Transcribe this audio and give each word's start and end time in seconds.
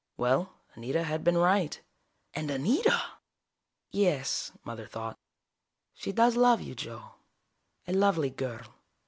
Well, 0.17 0.53
Anita 0.73 1.03
had 1.03 1.23
been 1.23 1.37
right. 1.37 1.79
And 2.33 2.49
Anita! 2.49 3.03
Yes, 3.91 4.51
Mother 4.63 4.87
thought. 4.87 5.19
_She 5.95 6.11
does 6.15 6.35
love 6.35 6.59
you, 6.59 6.73
Joe. 6.73 7.17
A 7.87 7.93
lovely 7.93 8.31
girl. 8.31 8.79